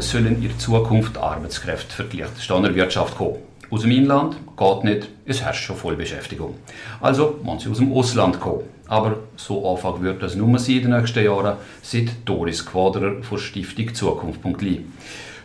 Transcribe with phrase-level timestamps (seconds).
[0.00, 3.36] Sollen in Zukunft Arbeitskräfte für die Liechtensteiner Wirtschaft kommen?
[3.70, 6.54] Aus dem Inland geht nicht, es herrscht schon Vollbeschäftigung.
[7.00, 8.62] Also sie aus dem Ausland kommen.
[8.86, 13.38] Aber so einfach wird das nur sein in den nächsten Jahren, sagt Doris Quaderer von
[13.38, 14.84] Stiftung Zukunft.li.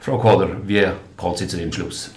[0.02, 2.12] Frau Quaderer, wie kommt Sie zu dem Schluss?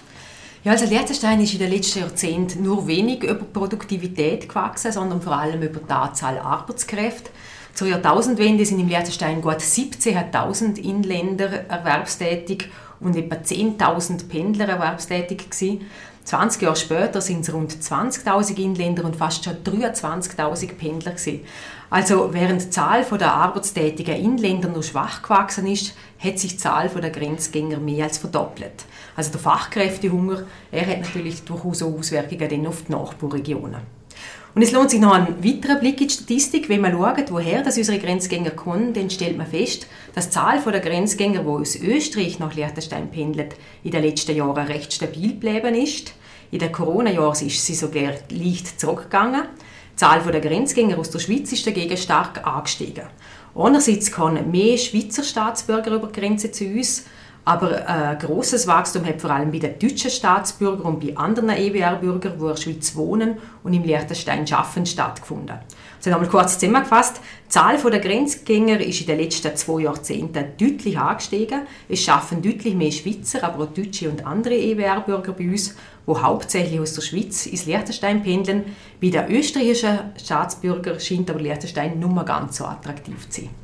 [0.63, 5.33] Ja, also Liechtenstein ist in den letzten Jahrzehnten nur wenig über Produktivität gewachsen, sondern vor
[5.33, 7.31] allem über die Anzahl Arbeitskräfte.
[7.73, 15.81] Zur Jahrtausendwende sind im Liechtenstein gut 17.000 Inländer erwerbstätig und etwa 10.000 Pendler erwerbstätig gewesen.
[16.23, 21.41] 20 Jahre später sind es rund 20.000 Inländer und fast schon 23.000 Pendler gewesen.
[21.89, 26.89] Also während die Zahl der arbeitstätigen Inländer nur schwach gewachsen ist, hat sich die Zahl
[26.89, 28.85] der Grenzgänger mehr als verdoppelt.
[29.15, 34.02] Also der Fachkräftehunger, er hat natürlich durchaus Auswirkungen auf die Nachbarregionen.
[34.55, 36.69] Und es lohnt sich noch ein weiterer Blick in die Statistik.
[36.69, 40.61] Wenn man schaut, woher das unsere Grenzgänger kommen, dann stellt man fest, dass die Zahl
[40.61, 45.73] der Grenzgänger, die aus Österreich nach Liechtenstein pendelt, in den letzten Jahren recht stabil geblieben
[45.73, 46.13] ist.
[46.51, 49.41] In den Corona-Jahren ist sie sogar leicht zurückgegangen.
[49.93, 53.05] Die Zahl der Grenzgänger aus der Schweiz ist dagegen stark angestiegen.
[53.55, 57.05] Einerseits kommen mehr Schweizer Staatsbürger über die Grenze zu uns,
[57.45, 62.33] aber äh, großes Wachstum hat vor allem bei den deutschen Staatsbürgern und bei anderen EWR-Bürgern,
[62.37, 65.57] die in der Schweiz wohnen und im Liechtenstein arbeiten, stattgefunden.
[65.97, 67.19] Also nochmal kurz zusammengefasst.
[67.45, 71.61] Die Zahl der Grenzgänger ist in den letzten zwei Jahrzehnten deutlich angestiegen.
[71.89, 75.75] Es schaffen deutlich mehr Schweizer, aber auch Deutsche und andere EWR-Bürger bei uns,
[76.07, 78.63] die hauptsächlich aus der Schweiz ins Liechtenstein pendeln.
[79.01, 83.62] Bei den österreichischen Staatsbürgern scheint aber Liechtenstein mehr ganz so attraktiv zu sein.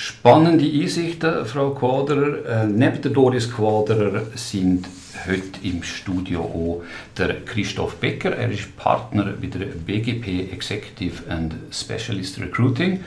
[0.00, 2.46] Spannende Einsichten, Frau Quaderer.
[2.46, 4.86] Äh, neben der Doris Quaderer sind
[5.26, 6.82] heute im Studio auch
[7.18, 8.30] der Christoph Becker.
[8.30, 13.00] Er ist Partner bei der BGP Executive and Specialist Recruiting.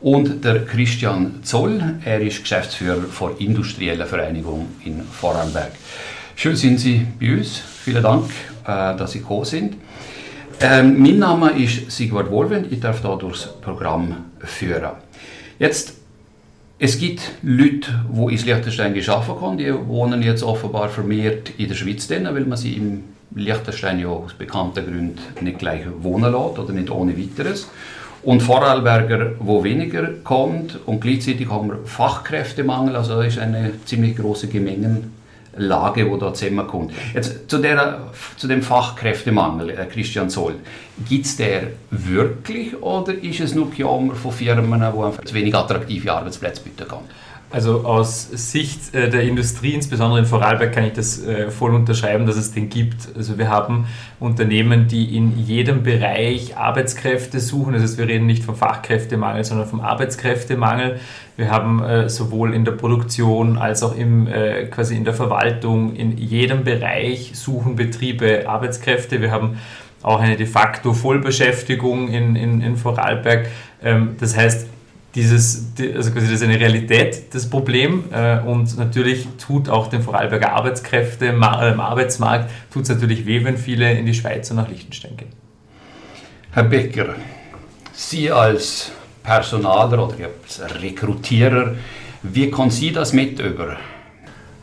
[0.00, 1.82] Und der Christian Zoll.
[2.06, 5.72] Er ist Geschäftsführer der Industriellen Vereinigung in Vorarlberg.
[6.34, 7.60] Schön sind Sie bei uns.
[7.84, 8.30] Vielen Dank,
[8.64, 9.76] äh, dass Sie gekommen sind.
[10.60, 12.72] Ähm, mein Name ist Sigvard Wohlwend.
[12.72, 14.92] Ich darf hier durchs Programm führen.
[15.58, 15.97] Jetzt
[16.78, 21.74] es gibt Leute, die ins Liechtenstein geschaffen haben, die wohnen jetzt offenbar vermehrt in der
[21.74, 23.02] Schweiz, denn, weil man sie im
[23.34, 27.68] Liechtenstein ja aus bekannten Gründen nicht gleich wohnen lässt oder nicht ohne weiteres.
[28.22, 30.78] Und Vorarlberger, wo weniger kommt.
[30.86, 35.17] Und gleichzeitig haben wir Fachkräftemangel, also ist eine ziemlich große Gemengen
[35.58, 36.92] Lage, wo da zusammenkommt.
[37.14, 40.56] Jetzt zu, der, zu dem Fachkräftemangel, äh, Christian Zoll.
[41.08, 45.54] Gibt es der wirklich oder ist es nur Jammer von Firmen, die einfach zu wenig
[45.54, 47.08] attraktive Arbeitsplätze bieten können?
[47.50, 52.26] Also aus Sicht äh, der Industrie, insbesondere in Vorarlberg, kann ich das äh, voll unterschreiben,
[52.26, 53.08] dass es den gibt.
[53.16, 53.86] Also wir haben
[54.20, 57.72] Unternehmen, die in jedem Bereich Arbeitskräfte suchen.
[57.72, 61.00] Das heißt, wir reden nicht vom Fachkräftemangel, sondern vom Arbeitskräftemangel.
[61.38, 64.28] Wir haben äh, sowohl in der Produktion als auch im,
[64.70, 69.22] quasi in der Verwaltung, in jedem Bereich suchen Betriebe Arbeitskräfte.
[69.22, 69.58] Wir haben
[70.02, 73.48] auch eine de facto Vollbeschäftigung in, in, in Vorarlberg.
[73.82, 74.66] Ähm, das heißt,
[75.14, 78.04] dieses, also quasi das ist eine Realität, das Problem.
[78.12, 83.56] Äh, und natürlich tut auch den Vorarlberger Arbeitskräfte im Arbeitsmarkt, tut es natürlich weh, wenn
[83.56, 85.30] viele in die Schweiz und nach Liechtenstein gehen.
[86.50, 87.14] Herr Becker,
[87.92, 88.92] Sie als
[89.22, 91.74] Personaler oder als Rekrutierer,
[92.22, 93.76] wie können Sie das mit über?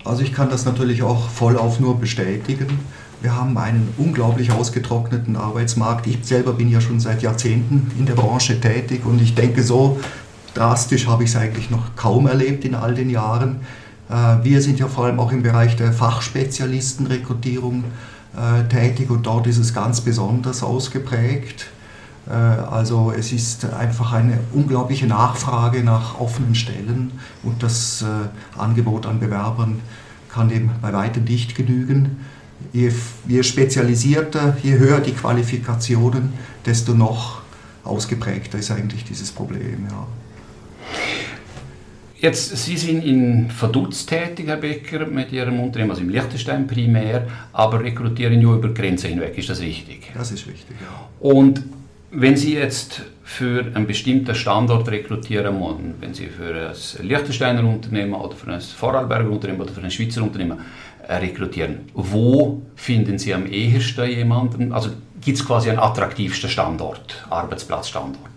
[0.04, 2.80] Also ich kann das natürlich auch vollauf nur bestätigen.
[3.22, 6.06] Wir haben einen unglaublich ausgetrockneten Arbeitsmarkt.
[6.06, 10.00] Ich selber bin ja schon seit Jahrzehnten in der Branche tätig und ich denke so,
[10.56, 13.58] drastisch habe ich es eigentlich noch kaum erlebt in all den Jahren.
[14.10, 17.84] Äh, wir sind ja vor allem auch im Bereich der Fachspezialistenrekrutierung
[18.36, 21.68] äh, tätig und dort ist es ganz besonders ausgeprägt.
[22.28, 27.12] Äh, also es ist einfach eine unglaubliche Nachfrage nach offenen Stellen
[27.44, 28.04] und das
[28.58, 29.82] Angebot an Bewerbern
[30.30, 32.26] kann dem bei weitem nicht genügen.
[32.74, 32.92] Je,
[33.28, 36.34] je spezialisierter, je höher die Qualifikationen,
[36.66, 37.42] desto noch
[37.84, 39.88] ausgeprägter ist eigentlich dieses Problem.
[39.90, 40.08] Ja.
[42.26, 47.28] Jetzt, Sie sind in Vaduz tätig, Herr Becker, mit Ihrem Unternehmen, also im Liechtenstein primär,
[47.54, 50.12] aber rekrutieren nur über Grenzen hinweg, ist das richtig?
[50.12, 51.08] Das ist richtig, ja.
[51.20, 51.62] Und
[52.10, 58.16] wenn Sie jetzt für einen bestimmten Standort rekrutieren wollen, wenn Sie für ein Liechtensteiner Unternehmen
[58.16, 60.58] oder für ein Vorarlberger Unternehmen oder für ein Schweizer Unternehmen
[61.08, 64.74] äh, rekrutieren, wo finden Sie am ehesten jemanden?
[64.74, 64.90] Also
[65.22, 68.35] gibt es quasi einen attraktivsten Standort, Arbeitsplatzstandort?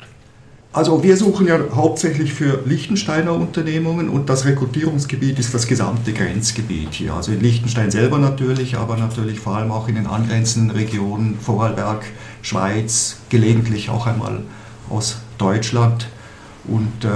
[0.70, 6.92] Also wir suchen ja hauptsächlich für Liechtensteiner Unternehmungen und das Rekrutierungsgebiet ist das gesamte Grenzgebiet
[6.92, 7.14] hier.
[7.14, 12.04] Also in Liechtenstein selber natürlich, aber natürlich vor allem auch in den angrenzenden Regionen, Vorarlberg,
[12.42, 14.42] Schweiz, gelegentlich auch einmal
[14.90, 16.08] aus Deutschland.
[16.64, 17.08] Und äh,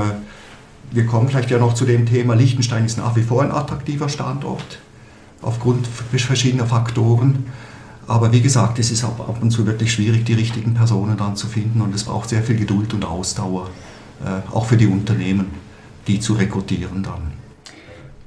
[0.91, 4.09] wir kommen vielleicht ja noch zu dem Thema, Liechtenstein ist nach wie vor ein attraktiver
[4.09, 4.79] Standort
[5.43, 7.47] aufgrund verschiedener Faktoren.
[8.12, 11.47] Aber wie gesagt, es ist ab und zu wirklich schwierig, die richtigen Personen dann zu
[11.47, 13.70] finden und es braucht sehr viel Geduld und Ausdauer,
[14.23, 15.47] äh, auch für die Unternehmen,
[16.06, 17.32] die zu rekrutieren dann.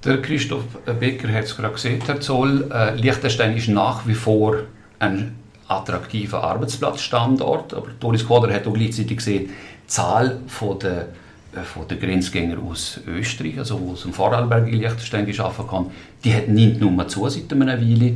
[0.03, 0.63] Der Christoph
[0.99, 4.55] Becker hat es gerade gesagt, Herr Zoll, äh, Liechtenstein ist nach wie vor
[4.97, 5.35] ein
[5.67, 11.09] attraktiver Arbeitsplatzstandort, aber Doris Quader hat auch gleichzeitig gesehen, die Zahl von der
[11.55, 15.91] äh, von den Grenzgängern aus Österreich, also aus dem Vorarlberg in Liechtenstein geschaffen kann,
[16.23, 18.13] die hat nicht nur zu seit einer Weile.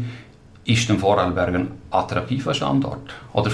[0.65, 3.13] Ist der Vorarlberg ein attraktiver Standort?
[3.33, 3.51] Oder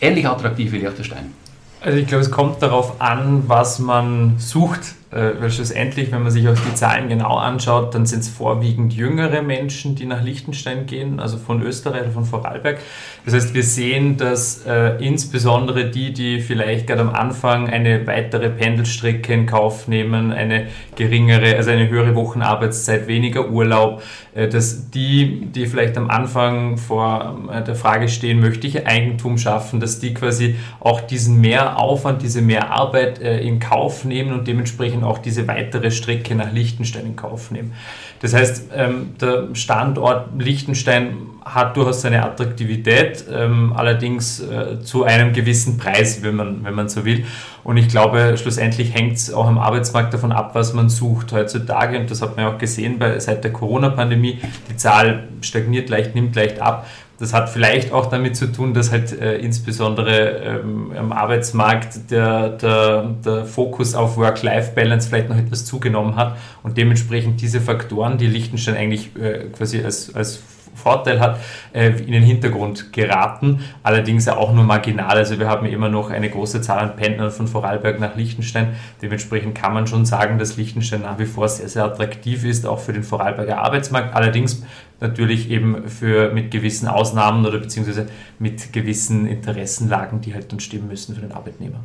[0.00, 1.32] ähnlich attraktiv wie Liechtenstein?
[1.80, 6.48] Also ich glaube, es kommt darauf an, was man sucht weil schlussendlich, wenn man sich
[6.48, 11.20] auch die Zahlen genau anschaut, dann sind es vorwiegend jüngere Menschen, die nach Liechtenstein gehen,
[11.20, 12.78] also von Österreich oder von Vorarlberg.
[13.24, 18.50] Das heißt, wir sehen, dass äh, insbesondere die, die vielleicht gerade am Anfang eine weitere
[18.50, 20.66] Pendelstrecke in Kauf nehmen, eine
[20.96, 24.02] geringere, also eine höhere Wochenarbeitszeit, weniger Urlaub,
[24.34, 29.38] äh, dass die, die vielleicht am Anfang vor äh, der Frage stehen, möchte ich Eigentum
[29.38, 35.03] schaffen, dass die quasi auch diesen Mehraufwand, diese Mehrarbeit äh, in Kauf nehmen und dementsprechend
[35.04, 37.72] auch diese weitere Strecke nach Liechtenstein in Kauf nehmen.
[38.20, 45.32] Das heißt, ähm, der Standort Liechtenstein hat durchaus seine Attraktivität, ähm, allerdings äh, zu einem
[45.34, 47.24] gewissen Preis, wenn man, wenn man so will.
[47.64, 51.98] Und ich glaube, schlussendlich hängt es auch am Arbeitsmarkt davon ab, was man sucht heutzutage.
[51.98, 54.38] Und das hat man auch gesehen bei, seit der Corona-Pandemie.
[54.70, 56.86] Die Zahl stagniert leicht, nimmt leicht ab.
[57.24, 62.50] Das hat vielleicht auch damit zu tun, dass halt äh, insbesondere ähm, am Arbeitsmarkt der,
[62.50, 66.36] der, der Fokus auf Work-Life-Balance vielleicht noch etwas zugenommen hat.
[66.62, 70.42] Und dementsprechend diese Faktoren, die Liechtenstein eigentlich äh, quasi als, als
[70.74, 71.38] Vorteil hat,
[71.72, 75.16] äh, in den Hintergrund geraten, allerdings auch nur marginal.
[75.16, 78.74] Also wir haben immer noch eine große Zahl an Pendlern von Vorarlberg nach Liechtenstein.
[79.02, 82.80] Dementsprechend kann man schon sagen, dass Liechtenstein nach wie vor sehr, sehr attraktiv ist, auch
[82.80, 84.14] für den Vorarlberger Arbeitsmarkt.
[84.14, 84.62] Allerdings
[85.00, 88.06] natürlich eben für, mit gewissen Ausnahmen oder beziehungsweise
[88.38, 91.80] mit gewissen Interessenlagen, die halt dann stimmen müssen für den Arbeitnehmer.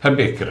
[0.00, 0.48] Herr Becker,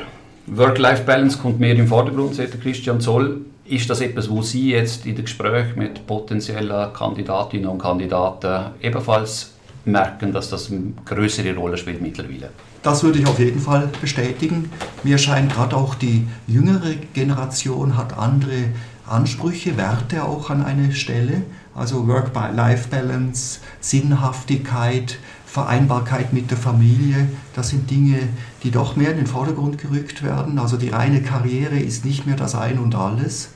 [0.48, 3.42] Work-Life-Balance kommt mehr im Vordergrund, sagt Christian Zoll.
[3.66, 9.52] Ist das etwas, wo Sie jetzt in den Gesprächen mit potenziellen Kandidatinnen und Kandidaten ebenfalls
[9.86, 12.50] merken, dass das eine größere Rolle spielt mittlerweile?
[12.82, 14.70] Das würde ich auf jeden Fall bestätigen.
[15.04, 18.66] Mir scheint gerade auch die jüngere Generation hat andere
[19.08, 21.44] Ansprüche, Werte auch an eine Stelle.
[21.74, 28.18] Also Work-Life-Balance, Sinnhaftigkeit, Vereinbarkeit mit der Familie, das sind Dinge,
[28.64, 30.58] die doch mehr in den Vordergrund gerückt werden.
[30.58, 33.53] Also die reine Karriere ist nicht mehr das Ein und alles,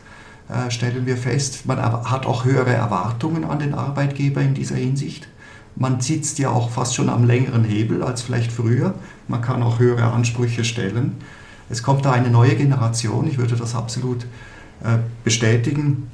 [0.50, 1.66] äh, stellen wir fest.
[1.66, 5.28] Man hat auch höhere Erwartungen an den Arbeitgeber in dieser Hinsicht.
[5.76, 8.96] Man sitzt ja auch fast schon am längeren Hebel als vielleicht früher.
[9.28, 11.18] Man kann auch höhere Ansprüche stellen.
[11.70, 14.24] Es kommt da eine neue Generation, ich würde das absolut
[14.84, 16.10] äh, bestätigen.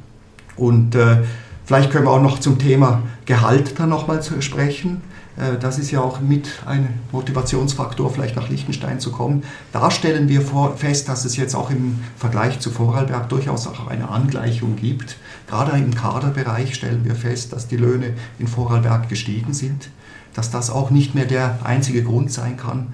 [0.55, 1.23] Und äh,
[1.65, 5.01] vielleicht können wir auch noch zum Thema Gehalt dann nochmal sprechen.
[5.37, 9.43] Äh, das ist ja auch mit ein Motivationsfaktor, vielleicht nach Liechtenstein zu kommen.
[9.71, 10.41] Da stellen wir
[10.75, 15.17] fest, dass es jetzt auch im Vergleich zu Vorarlberg durchaus auch eine Angleichung gibt.
[15.47, 19.89] Gerade im Kaderbereich stellen wir fest, dass die Löhne in Vorarlberg gestiegen sind,
[20.33, 22.93] dass das auch nicht mehr der einzige Grund sein kann,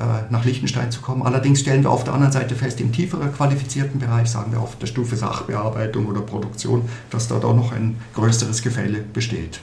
[0.00, 1.22] äh, nach Liechtenstein zu kommen.
[1.22, 4.76] Allerdings stellen wir auf der anderen Seite fest, im tieferer qualifizierten Bereich, sagen wir auf
[4.78, 9.60] der Stufe Sachbearbeitung oder Produktion, dass da doch noch ein größeres Gefälle besteht.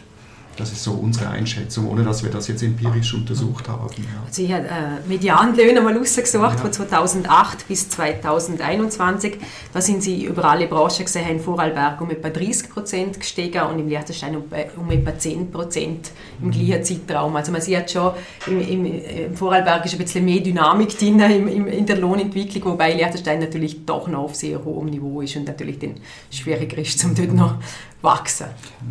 [0.57, 3.87] Das ist so unsere Einschätzung, ohne dass wir das jetzt empirisch untersucht haben.
[3.97, 4.23] Ja.
[4.25, 6.57] Also ich habe äh, Medianlöhne mal rausgesucht ja.
[6.57, 9.37] von 2008 bis 2021.
[9.73, 13.79] Da sind sie über alle Branchen gesehen, in Vorarlberg um etwa 30 Prozent gestiegen und
[13.79, 16.51] im Liechtenstein um, äh, um etwa 10 Prozent im mhm.
[16.51, 17.35] gleichen Zeitraum.
[17.35, 18.11] Also man sieht schon,
[18.47, 22.93] im, im, im, Vorarlberg ist ein bisschen mehr Dynamik drin im, in der Lohnentwicklung, wobei
[22.93, 25.95] Liechtenstein natürlich doch noch auf sehr hohem Niveau ist und natürlich dann
[26.29, 27.55] schwieriger ist, um dort noch
[28.01, 28.47] wachsen.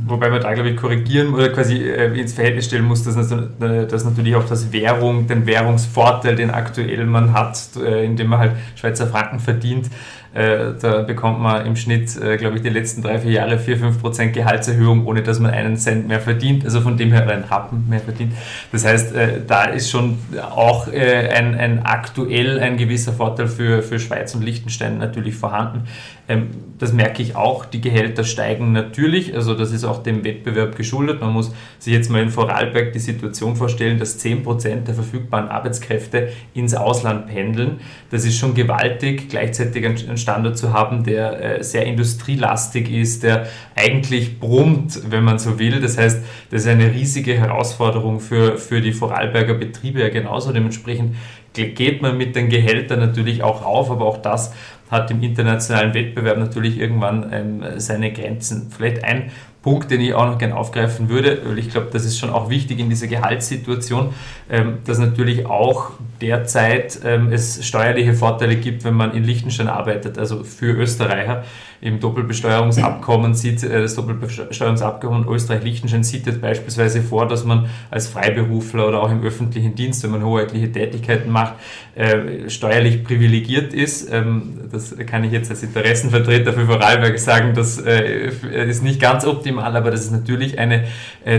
[0.06, 4.04] Wobei man da, glaube ich, korrigieren oder quasi äh, ins Verhältnis stellen muss, dass, dass
[4.04, 9.06] natürlich auch das Währung, den Währungsvorteil, den aktuell man hat, äh, indem man halt Schweizer
[9.06, 9.90] Franken verdient,
[10.32, 14.28] äh, da bekommt man im Schnitt, äh, glaube ich, die letzten drei, vier Jahre 4-5%
[14.30, 18.00] Gehaltserhöhung, ohne dass man einen Cent mehr verdient, also von dem her einen Happen mehr
[18.00, 18.34] verdient.
[18.70, 23.98] Das heißt, äh, da ist schon auch ein, ein aktuell ein gewisser Vorteil für, für
[23.98, 25.88] Schweiz und Liechtenstein natürlich vorhanden.
[26.30, 30.76] Ähm, das merke ich auch, die Gehälter steigen natürlich, also das ist auch dem Wettbewerb
[30.76, 31.20] geschuldet.
[31.20, 36.28] Man muss sich jetzt mal in Vorarlberg die Situation vorstellen, dass 10% der verfügbaren Arbeitskräfte
[36.54, 37.80] ins Ausland pendeln.
[38.10, 43.46] Das ist schon gewaltig, gleichzeitig ein Standort zu haben, der äh, sehr industrielastig ist, der
[43.74, 45.80] eigentlich brummt, wenn man so will.
[45.80, 50.52] Das heißt, das ist eine riesige Herausforderung für, für die Vorarlberger Betriebe ja genauso.
[50.52, 51.16] Dementsprechend
[51.54, 54.54] geht man mit den Gehältern natürlich auch auf, aber auch das
[54.90, 58.70] hat im internationalen Wettbewerb natürlich irgendwann ähm, seine Grenzen.
[58.76, 59.30] Vielleicht ein
[59.62, 62.48] Punkt, den ich auch noch gerne aufgreifen würde, weil ich glaube, das ist schon auch
[62.48, 64.14] wichtig in dieser Gehaltssituation,
[64.48, 65.90] ähm, dass natürlich auch
[66.20, 71.44] derzeit ähm, es steuerliche Vorteile gibt, wenn man in Liechtenstein arbeitet, also für Österreicher
[71.82, 78.88] im Doppelbesteuerungsabkommen sieht, äh, das Doppelbesteuerungsabkommen Österreich-Liechtenstein sieht jetzt beispielsweise vor, dass man als Freiberufler
[78.88, 81.54] oder auch im öffentlichen Dienst, wenn man hoheitliche Tätigkeiten macht,
[81.94, 84.12] äh, steuerlich privilegiert ist.
[84.12, 88.30] Ähm, das kann ich jetzt als Interessenvertreter für Vorarlberg sagen, das äh,
[88.68, 90.84] ist nicht ganz optimal, aber das ist natürlich eine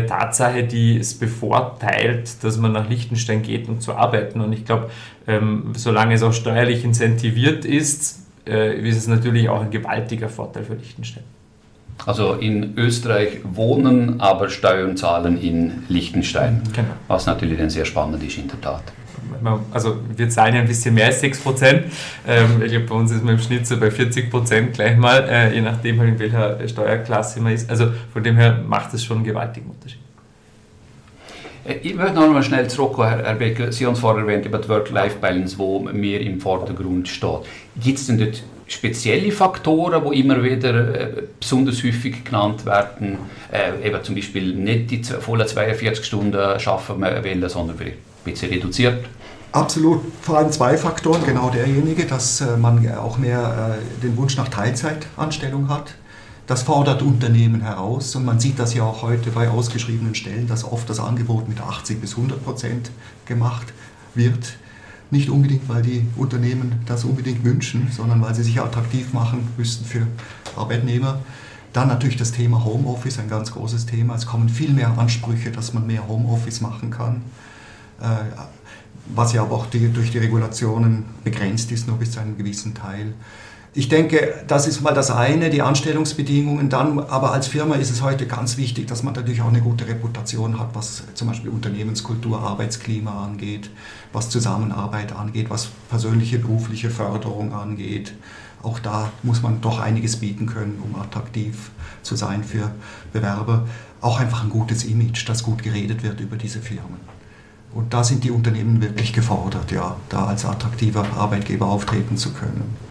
[0.07, 4.41] Tatsache, die es bevorteilt, dass man nach Liechtenstein geht, um zu arbeiten.
[4.41, 4.89] Und ich glaube,
[5.27, 10.63] ähm, solange es auch steuerlich incentiviert ist, äh, ist es natürlich auch ein gewaltiger Vorteil
[10.63, 11.24] für Liechtenstein.
[12.05, 16.63] Also in Österreich wohnen, aber Steuern zahlen in Liechtenstein.
[16.74, 16.88] Genau.
[17.07, 18.83] Was natürlich dann sehr spannend ist in der Tat.
[19.71, 21.83] Also wir zahlen ja ein bisschen mehr als 6 Prozent.
[22.27, 25.27] Ähm, ich glaube, bei uns ist man im Schnitt so bei 40 Prozent gleich mal,
[25.27, 27.69] äh, je nachdem, halt in welcher Steuerklasse man ist.
[27.69, 30.01] Also von dem her macht es schon einen gewaltigen Unterschied.
[31.65, 33.71] Äh, ich möchte noch einmal schnell zurückkommen, Herr Becker.
[33.71, 37.41] Sie haben es vorher erwähnt über die Work-Life-Balance, wo mehr im Vordergrund steht.
[37.81, 43.17] Gibt es denn dort spezielle Faktoren, die immer wieder äh, besonders häufig genannt werden?
[43.51, 48.49] Äh, eben zum Beispiel nicht die vollen 42 Stunden arbeiten wollen, sondern vielleicht ein bisschen
[48.49, 49.05] reduziert?
[49.51, 49.99] Absolut.
[50.21, 51.25] Vor allem zwei Faktoren.
[51.25, 55.95] Genau derjenige, dass äh, man auch mehr den Wunsch nach Teilzeitanstellung hat
[56.51, 60.65] das fordert Unternehmen heraus und man sieht das ja auch heute bei ausgeschriebenen Stellen, dass
[60.65, 62.91] oft das Angebot mit 80 bis 100 Prozent
[63.25, 63.72] gemacht
[64.15, 64.58] wird.
[65.12, 69.86] Nicht unbedingt, weil die Unternehmen das unbedingt wünschen, sondern weil sie sich attraktiv machen müssten
[69.86, 70.05] für
[70.58, 71.22] Arbeitnehmer.
[71.72, 74.15] Dann natürlich das Thema Homeoffice, ein ganz großes Thema.
[74.15, 77.22] Es kommen viel mehr Ansprüche, dass man mehr Homeoffice machen kann,
[78.01, 78.25] äh,
[79.15, 82.74] was ja aber auch die, durch die Regulationen begrenzt ist, nur bis zu einem gewissen
[82.74, 83.13] Teil.
[83.73, 86.67] Ich denke, das ist mal das eine, die Anstellungsbedingungen.
[86.67, 89.87] Dann, aber als Firma ist es heute ganz wichtig, dass man natürlich auch eine gute
[89.87, 93.69] Reputation hat, was zum Beispiel Unternehmenskultur, Arbeitsklima angeht,
[94.11, 98.13] was Zusammenarbeit angeht, was persönliche berufliche Förderung angeht.
[98.61, 102.71] Auch da muss man doch einiges bieten können, um attraktiv zu sein für
[103.13, 103.69] Bewerber.
[104.01, 106.99] Auch einfach ein gutes Image, dass gut geredet wird über diese Firmen.
[107.73, 112.90] Und da sind die Unternehmen wirklich gefordert, ja, da als attraktiver Arbeitgeber auftreten zu können.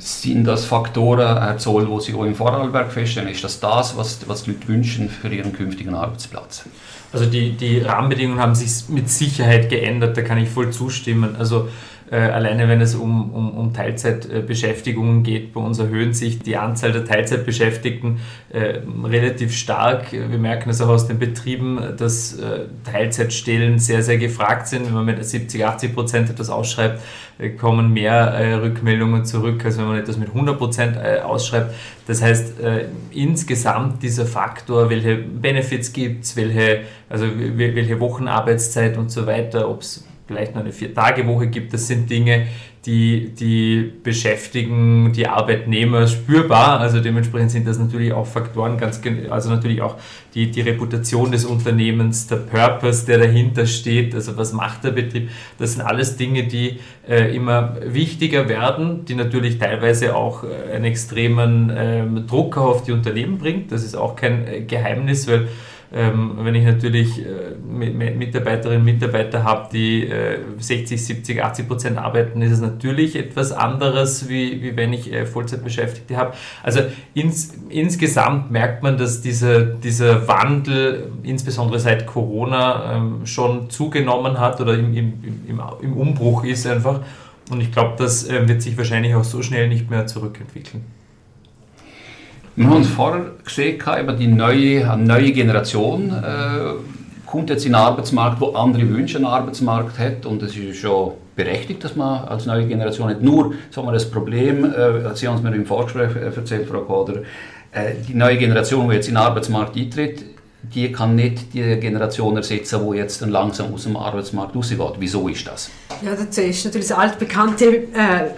[0.00, 3.28] Sind das Faktoren, Herr Zoll, die Sie auch im Vorarlberg feststellen?
[3.28, 6.64] Ist das das, was, was die Leute wünschen für ihren künftigen Arbeitsplatz?
[7.12, 11.36] Also die, die Rahmenbedingungen haben sich mit Sicherheit geändert, da kann ich voll zustimmen.
[11.36, 11.68] Also
[12.10, 16.92] äh, alleine wenn es um, um, um Teilzeitbeschäftigungen geht, bei uns erhöhen sich die Anzahl
[16.92, 18.18] der Teilzeitbeschäftigten
[18.50, 20.12] äh, relativ stark.
[20.12, 24.86] Wir merken es auch aus den Betrieben, dass äh, Teilzeitstellen sehr, sehr gefragt sind.
[24.86, 27.00] Wenn man mit 70, 80 Prozent etwas ausschreibt,
[27.40, 31.74] äh, kommen mehr äh, Rückmeldungen zurück, als wenn man etwas mit 100 Prozent äh, ausschreibt.
[32.06, 32.54] Das heißt,
[33.12, 39.82] insgesamt dieser Faktor, welche Benefits gibt es, welche, also welche Wochenarbeitszeit und so weiter, ob
[39.82, 41.74] es vielleicht noch eine Vier-Tage-Woche gibt.
[41.74, 42.46] Das sind Dinge,
[42.86, 46.78] die, die beschäftigen die Arbeitnehmer spürbar.
[46.78, 49.96] Also dementsprechend sind das natürlich auch Faktoren, ganz, also natürlich auch
[50.34, 55.30] die, die Reputation des Unternehmens, der Purpose, der dahinter steht, also was macht der Betrieb.
[55.58, 60.84] Das sind alles Dinge, die äh, immer wichtiger werden, die natürlich teilweise auch äh, einen
[60.84, 63.72] extremen äh, Druck auf die Unternehmen bringt.
[63.72, 65.48] Das ist auch kein äh, Geheimnis, weil
[65.92, 71.98] ähm, wenn ich natürlich äh, Mitarbeiterinnen und Mitarbeiter habe, die äh, 60, 70, 80 Prozent
[71.98, 76.34] arbeiten, ist es natürlich etwas anderes, wie, wie wenn ich äh, Vollzeitbeschäftigte habe.
[76.62, 76.80] Also
[77.14, 84.60] ins, insgesamt merkt man, dass dieser, dieser Wandel, insbesondere seit Corona, ähm, schon zugenommen hat
[84.60, 85.14] oder im, im,
[85.48, 87.00] im, im Umbruch ist einfach.
[87.50, 90.84] Und ich glaube, das äh, wird sich wahrscheinlich auch so schnell nicht mehr zurückentwickeln.
[92.56, 96.74] Wir haben uns vorher gesehen, eben die neue, eine neue Generation äh,
[97.26, 101.12] kommt jetzt in den Arbeitsmarkt, wo andere Wünsche einen Arbeitsmarkt hat und es ist schon
[101.36, 103.22] berechtigt, dass man als neue Generation hat.
[103.22, 107.22] Nur, sagen wir, das Problem, äh, Sie haben es mir im Vorgespräch erzählt, Frau Koder,
[107.72, 110.24] äh, die neue Generation, die jetzt in den Arbeitsmarkt eintritt,
[110.62, 114.78] die kann nicht die Generation ersetzen, die jetzt dann langsam aus dem Arbeitsmarkt rausgeht.
[114.98, 115.70] Wieso ist das?
[116.02, 118.30] Ja, das ist natürlich das altbekannte äh,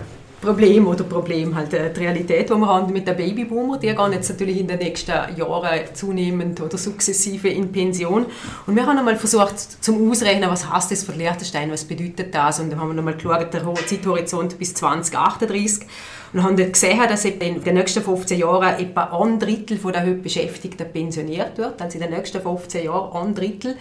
[0.42, 4.12] Problem oder Problem halt äh, die Realität, die wir haben mit der Babyboomer, die gehen
[4.12, 8.26] jetzt natürlich in den nächsten Jahren zunehmend oder sukzessive in Pension
[8.66, 12.58] und wir haben einmal versucht zum Ausrechnen, was heißt das für Liechtenstein, was bedeutet das
[12.58, 15.86] und dann haben wir nochmal geschaut, der Zeithorizont bis 2038
[16.32, 20.14] und haben dort gesehen, dass in den nächsten 15 Jahren etwa ein Drittel der heute
[20.14, 23.76] Beschäftigten pensioniert wird, also in den nächsten 15 Jahren ein Drittel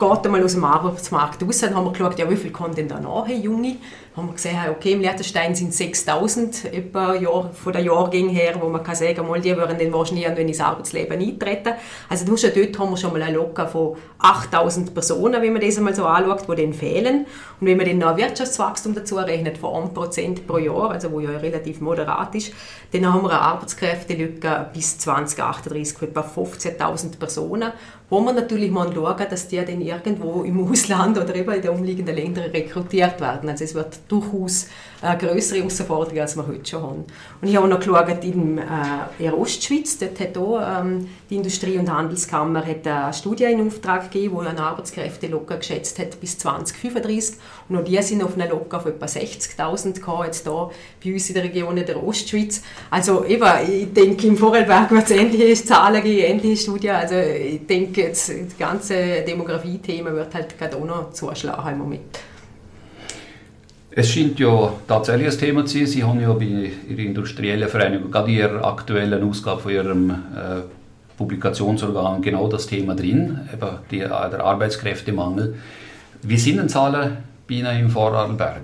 [0.00, 1.58] geht einmal aus dem Arbeitsmarkt raus.
[1.58, 3.76] Dann haben wir geschaut, ja, wie viel kommen denn da nachher, Junge?
[4.16, 8.68] Haben wir gesehen, okay, im Liechtenstein sind 6000 etwa Jahr, von der Jahrgänge her, wo
[8.68, 11.74] man kann sagen, mal, die würden dann wahrscheinlich irgendwann ins Arbeitsleben eintreten.
[12.08, 15.62] Also nur schon dort haben wir schon mal eine Locker von 8000 Personen, wenn man
[15.62, 17.26] das einmal so anschaut, die dann fehlen.
[17.60, 21.30] Und wenn man dann noch Wirtschaftswachstum dazu rechnet von 1% pro Jahr, also wo ja
[21.30, 22.52] relativ moderat ist,
[22.92, 27.72] dann haben wir eine Arbeitskräftelücke bis 2038 von etwa 15.000 Personen,
[28.08, 31.70] wo man natürlich mal schauen, dass die dann irgendwo im Ausland oder eben in den
[31.70, 33.48] umliegenden Ländern rekrutiert werden.
[33.48, 34.66] Also es wird durchaus
[35.02, 37.04] eine größere Herausforderung, als wir heute schon haben.
[37.40, 41.90] Und ich habe noch geschaut, in, äh, Ostschweiz, dort hat auch, ähm, die Industrie- und
[41.90, 47.36] Handelskammer hat eine Studie in Auftrag gegeben, die eine Arbeitskräfte locker geschätzt hat bis 2035
[47.68, 50.70] und auch die sind auf einer locker von etwa 60'000 gekommen, jetzt hier
[51.02, 52.62] bei uns in der Region der Ostschweiz.
[52.90, 57.66] Also eben, ich denke, im Vorarlberg wird es ähnliche Zahlen geben, ähnliche Studien, also ich
[57.66, 62.29] denke, jetzt, das ganze Demografie-Thema wird halt gerade auch noch zuschlagen im Moment.
[63.92, 65.86] Es scheint ja tatsächlich ein Thema zu sein.
[65.86, 70.14] Sie haben ja bei Ihrer industriellen Vereinigung, gerade in Ihrer aktuellen Ausgabe von Ihrem äh,
[71.18, 75.56] Publikationsorgan, genau das Thema drin, eben die, der Arbeitskräftemangel.
[76.22, 77.16] Wie sind denn Zahlen
[77.48, 78.62] bei Ihnen im Vorarlberg?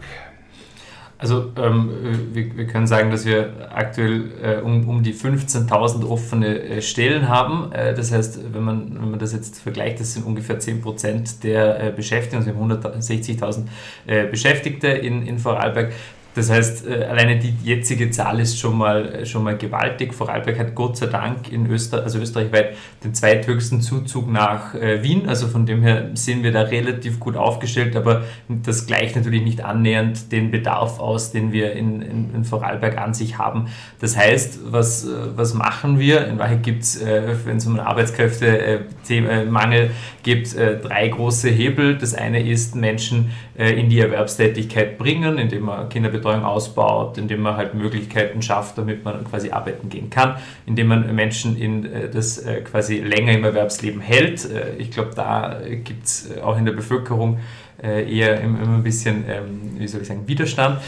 [1.19, 1.91] Also ähm,
[2.33, 7.29] wir, wir, können sagen, dass wir aktuell äh, um, um die 15.000 offene äh, Stellen
[7.29, 7.73] haben.
[7.73, 11.83] Äh, das heißt, wenn man, wenn man das jetzt vergleicht, das sind ungefähr 10% der
[11.83, 13.65] äh, Beschäftigten, also wir haben 160.000
[14.07, 15.93] äh, Beschäftigte in, in Vorarlberg.
[16.37, 20.13] Das heißt, äh, alleine die jetzige Zahl ist schon mal, äh, schon mal gewaltig.
[20.13, 25.31] Vorarlberg hat Gott sei Dank in Österreich, also österreichweit den zweithöchsten Zuzug nach äh, Wien.
[25.31, 29.65] Also von dem her sind wir da relativ gut aufgestellt, aber das gleicht natürlich nicht
[29.65, 33.69] annähernd den Bedarf aus, den wir in, in, in Vorarlberg an sich haben.
[34.01, 36.27] Das heißt, was, was machen wir?
[36.27, 39.91] In Wahrheit gibt es, wenn es um einen Arbeitskräftemangel
[40.23, 41.97] geht, drei große Hebel.
[41.97, 47.57] Das eine ist, Menschen in die Erwerbstätigkeit bringen, indem man Kinderbetreuung Kinderbetreuung ausbaut, indem man
[47.57, 50.37] halt Möglichkeiten schafft, damit man quasi arbeiten gehen kann,
[50.67, 54.51] indem man Menschen in äh, das äh, quasi länger im Erwerbsleben hält.
[54.51, 57.39] Äh, ich glaube, da gibt es auch in der Bevölkerung
[57.79, 60.81] eher immer ein bisschen, ähm, wie soll ich sagen, Widerstand.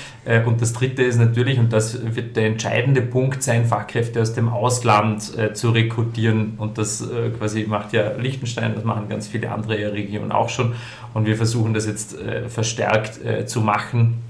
[0.46, 4.48] Und das Dritte ist natürlich, und das wird der entscheidende Punkt sein, Fachkräfte aus dem
[4.48, 5.22] Ausland
[5.52, 6.54] zu rekrutieren.
[6.56, 10.72] Und das quasi macht ja Liechtenstein, das machen ganz viele andere Regionen auch schon.
[11.12, 12.16] Und wir versuchen das jetzt
[12.48, 14.22] verstärkt zu machen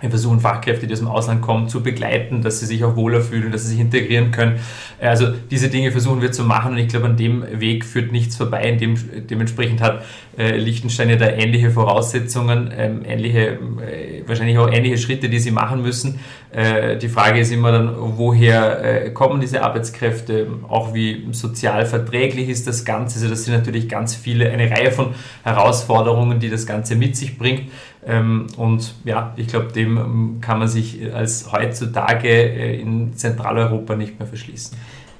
[0.00, 3.20] wir versuchen Fachkräfte, die aus dem Ausland kommen, zu begleiten, dass sie sich auch wohler
[3.20, 4.60] fühlen, dass sie sich integrieren können.
[5.00, 8.36] Also diese Dinge versuchen wir zu machen und ich glaube, an dem Weg führt nichts
[8.36, 8.70] vorbei.
[8.72, 8.96] Dem,
[9.28, 10.04] dementsprechend hat
[10.36, 15.50] äh, Liechtenstein ja da ähnliche Voraussetzungen, ähm, ähnliche, äh, wahrscheinlich auch ähnliche Schritte, die sie
[15.50, 16.20] machen müssen.
[16.50, 22.48] Äh, die Frage ist immer dann, woher äh, kommen diese Arbeitskräfte, auch wie sozial verträglich
[22.48, 23.18] ist das Ganze.
[23.18, 27.36] Also das sind natürlich ganz viele, eine Reihe von Herausforderungen, die das Ganze mit sich
[27.36, 27.70] bringt.
[28.06, 33.96] Ähm, und ja, ich glaube, dem ähm, kann man sich als heutzutage äh, in Zentraleuropa
[33.96, 34.76] nicht mehr verschließen.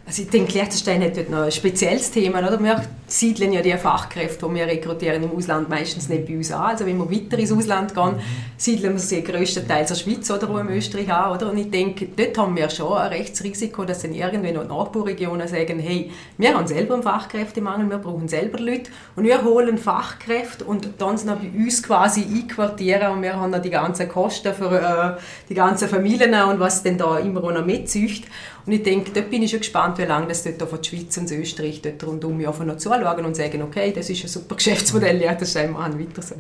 [0.09, 2.38] Also ich denke, Liechtenstein hat dort noch ein spezielles Thema.
[2.38, 2.59] Oder?
[2.64, 6.62] Wir siedeln ja die Fachkräfte, die wir rekrutieren im Ausland, meistens nicht bei uns an.
[6.62, 8.14] Also wenn wir weiter ins Ausland gehen,
[8.57, 11.37] siedeln wir sie größtenteils in der Schweiz oder auch in Österreich an.
[11.37, 11.51] Oder?
[11.51, 15.79] Und ich denke, dort haben wir schon ein Rechtsrisiko, dass dann irgendwann noch Nachbarregionen sagen,
[15.79, 20.88] hey, wir haben selber einen Fachkräftemangel, wir brauchen selber Leute und wir holen Fachkräfte und
[20.97, 25.21] dann noch bei uns quasi einquartieren und wir haben noch die ganzen Kosten für äh,
[25.51, 28.25] die ganzen Familien und was denn da immer noch mitzücht.
[28.68, 31.16] Und ich denke, dort bin ich schon gespannt, wie lange das dort von der Schweiz
[31.16, 35.20] und Österreich dort rundum einfach noch zuschauen und sagen, okay, das ist ein super Geschäftsmodell,
[35.20, 36.37] ja, das wir an, weiter so.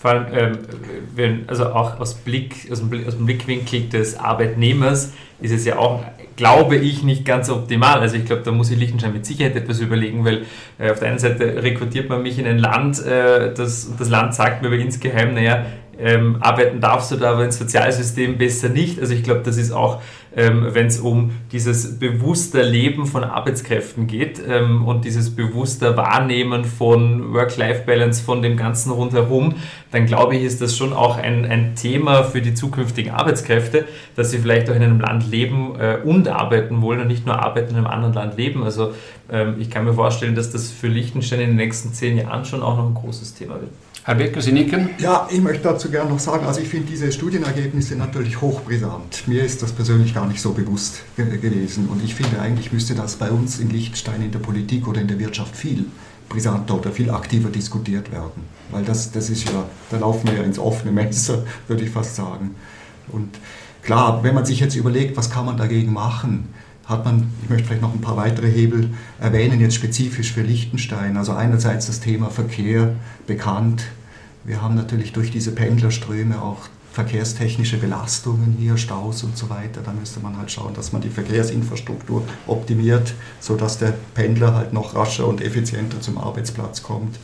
[0.00, 0.58] Vor allem, ähm,
[1.14, 5.78] wenn, also auch aus, Blick, aus, dem, aus dem Blickwinkel des Arbeitnehmers ist es ja
[5.78, 8.00] auch, glaube ich, nicht ganz optimal.
[8.00, 10.44] Also ich glaube, da muss ich Liechtenstein mit Sicherheit etwas überlegen, weil
[10.80, 14.34] äh, auf der einen Seite rekrutiert man mich in ein Land, äh, das, das Land
[14.34, 15.66] sagt mir aber insgeheim, naja,
[15.98, 19.00] ähm, arbeiten darfst du da aber ins Sozialsystem besser nicht.
[19.00, 20.00] Also ich glaube, das ist auch
[20.34, 26.64] ähm, wenn es um dieses bewusste Leben von Arbeitskräften geht ähm, und dieses bewusste Wahrnehmen
[26.64, 29.56] von Work-Life-Balance, von dem Ganzen rundherum,
[29.90, 33.84] dann glaube ich, ist das schon auch ein, ein Thema für die zukünftigen Arbeitskräfte,
[34.16, 37.38] dass sie vielleicht auch in einem Land leben äh, und arbeiten wollen und nicht nur
[37.38, 38.62] arbeiten in einem anderen Land leben.
[38.62, 38.94] Also
[39.30, 42.62] ähm, ich kann mir vorstellen, dass das für Liechtenstein in den nächsten zehn Jahren schon
[42.62, 43.70] auch noch ein großes Thema wird.
[44.04, 44.90] Herr Becker, Sie nicken?
[44.98, 49.28] Ja, ich möchte dazu gerne noch sagen, also ich finde diese Studienergebnisse natürlich hochbrisant.
[49.28, 53.14] Mir ist das persönlich gar nicht so bewusst gewesen und ich finde eigentlich müsste das
[53.14, 55.84] bei uns in Liechtenstein in der Politik oder in der Wirtschaft viel
[56.28, 58.42] brisanter oder viel aktiver diskutiert werden.
[58.72, 62.16] Weil das, das ist ja, da laufen wir ja ins offene Messer, würde ich fast
[62.16, 62.56] sagen.
[63.12, 63.38] Und
[63.84, 66.48] klar, wenn man sich jetzt überlegt, was kann man dagegen machen,
[66.92, 71.16] hat man, ich möchte vielleicht noch ein paar weitere Hebel erwähnen, jetzt spezifisch für Liechtenstein.
[71.16, 72.94] Also einerseits das Thema Verkehr
[73.26, 73.84] bekannt.
[74.44, 79.80] Wir haben natürlich durch diese Pendlerströme auch verkehrstechnische Belastungen hier, Staus und so weiter.
[79.82, 84.94] Da müsste man halt schauen, dass man die Verkehrsinfrastruktur optimiert, sodass der Pendler halt noch
[84.94, 87.18] rascher und effizienter zum Arbeitsplatz kommt.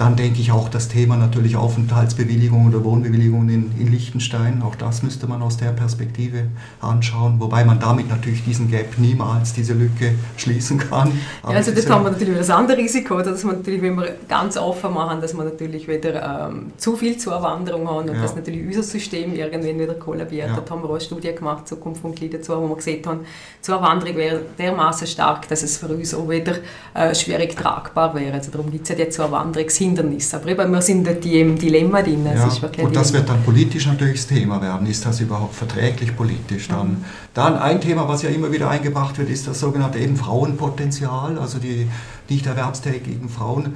[0.00, 4.62] Dann denke ich auch das Thema natürlich Aufenthaltsbewilligung oder Wohnbewilligung in, in Liechtenstein.
[4.62, 6.44] Auch das müsste man aus der Perspektive
[6.80, 11.12] anschauen, wobei man damit natürlich diesen Gap niemals, diese Lücke schließen kann.
[11.42, 14.56] Ja, also das haben wir natürlich das andere Risiko, dass man natürlich, wenn wir ganz
[14.56, 18.22] offen machen, dass wir natürlich wieder ähm, zu viel Zuwanderung haben und ja.
[18.22, 20.48] dass natürlich unser System irgendwann wieder kollabiert.
[20.48, 20.54] Ja.
[20.54, 23.20] Dort haben wir auch eine Studie gemacht, Zukunft von Glied dazu, wo wir gesehen haben,
[23.60, 26.54] Zuwanderung wäre dermaßen stark, dass es für uns auch wieder
[26.94, 28.32] äh, schwierig tragbar wäre.
[28.32, 30.32] Also darum gibt es ja die Zuwanderungshilfe Hindernis.
[30.34, 32.26] Aber eben, wir sind dort im Dilemma drin.
[32.26, 32.48] Ja,
[32.84, 34.86] und das wird dann politisch natürlich das Thema werden.
[34.86, 36.68] Ist das überhaupt verträglich politisch?
[36.68, 37.04] Dann, mhm.
[37.34, 41.58] dann ein Thema, was ja immer wieder eingebracht wird, ist das sogenannte eben Frauenpotenzial, also
[41.58, 41.88] die
[42.28, 43.74] nicht erwerbstätigen Frauen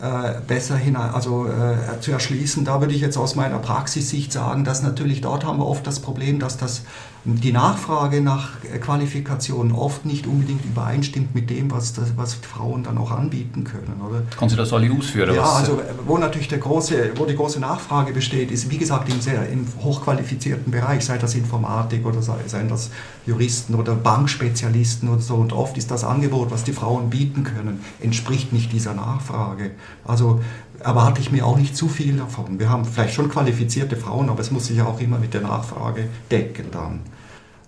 [0.00, 2.64] äh, besser hinein, also äh, zu erschließen.
[2.64, 6.00] Da würde ich jetzt aus meiner Praxissicht sagen, dass natürlich dort haben wir oft das
[6.00, 6.82] Problem, dass das
[7.26, 12.96] die Nachfrage nach Qualifikationen oft nicht unbedingt übereinstimmt mit dem, was, das, was Frauen dann
[12.98, 14.00] auch anbieten können.
[14.00, 14.22] Oder?
[14.38, 15.34] Können Sie das alle ausführen?
[15.34, 19.20] Ja, also wo natürlich der große, wo die große Nachfrage besteht, ist wie gesagt im,
[19.20, 22.90] sehr, im hochqualifizierten Bereich, sei das Informatik oder sei, seien das
[23.26, 25.34] Juristen oder Bankspezialisten oder so.
[25.34, 29.72] Und oft ist das Angebot, was die Frauen bieten können, entspricht nicht dieser Nachfrage.
[30.04, 30.40] Also
[30.86, 32.60] erwarte ich mir auch nicht zu viel davon.
[32.60, 36.08] Wir haben vielleicht schon qualifizierte Frauen, aber es muss sich auch immer mit der Nachfrage
[36.30, 37.00] decken dann.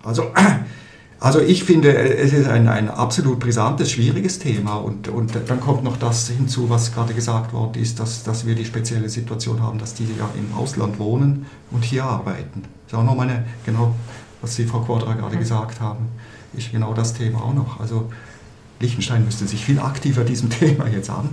[0.05, 0.33] Also,
[1.21, 5.83] also ich finde, es ist ein, ein absolut brisantes, schwieriges Thema und, und dann kommt
[5.83, 9.81] noch das hinzu, was gerade gesagt worden ist, dass, dass wir die spezielle Situation haben,
[9.81, 12.63] dass die ja im Ausland wohnen und hier arbeiten.
[12.87, 13.97] Das ist auch nochmal eine, genau,
[14.41, 15.41] was Sie, Frau Quadra, gerade mhm.
[15.41, 16.07] gesagt haben,
[16.57, 17.81] ist genau das Thema auch noch.
[17.81, 18.11] Also
[18.79, 21.31] Liechtenstein müsste sich viel aktiver diesem Thema jetzt an,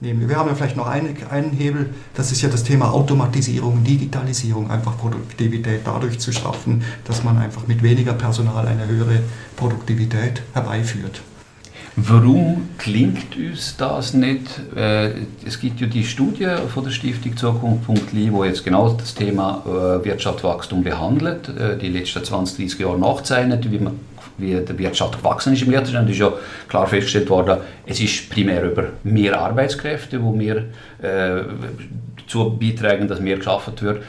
[0.00, 0.28] nehmen.
[0.28, 4.70] Wir haben ja vielleicht noch einen, einen Hebel, das ist ja das Thema Automatisierung, Digitalisierung,
[4.70, 9.20] einfach Produktivität dadurch zu schaffen, dass man einfach mit weniger Personal eine höhere
[9.56, 11.22] Produktivität herbeiführt.
[11.98, 14.60] Warum klingt uns das nicht?
[14.76, 15.12] Äh,
[15.46, 20.04] es gibt ja die Studie von der Stiftung Zukunft.li, wo jetzt genau das Thema äh,
[20.04, 23.98] Wirtschaftswachstum behandelt, äh, die letzten 20, 30 Jahre nachzeichnet, wie man
[24.38, 26.04] wie die Wirtschaft gewachsen ist im Liechtenstein.
[26.04, 26.32] Es ist ja
[26.68, 30.56] klar festgestellt worden, es ist primär über mehr Arbeitskräfte, wo wir
[31.02, 31.42] äh,
[32.18, 34.02] dazu beitragen, dass mehr geschaffen wird.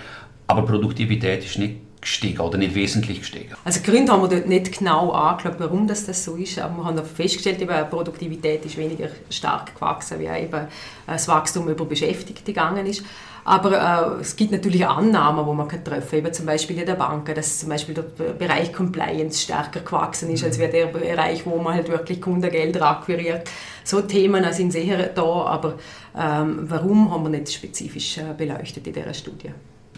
[0.47, 3.53] Aber Produktivität ist nicht gestiegen oder nicht wesentlich gestiegen.
[3.65, 7.03] Also Gründe haben wir dort nicht genau angeschaut, warum das, so ist, aber wir haben
[7.03, 10.67] festgestellt, die Produktivität ist weniger stark gewachsen, wie eben
[11.05, 13.03] das Wachstum über Beschäftigte gegangen ist.
[13.47, 16.95] Aber äh, es gibt natürlich Annahmen, wo man kann treffen kann, zum Beispiel in der
[16.95, 21.55] Bank, dass zum Beispiel der Bereich Compliance stärker gewachsen ist, als wäre der Bereich, wo
[21.57, 23.49] man halt wirklich Kundengelder akquiriert.
[23.85, 25.75] So Themen sind sicher da, aber
[26.13, 29.51] ähm, warum haben wir nicht spezifisch äh, beleuchtet in dieser Studie?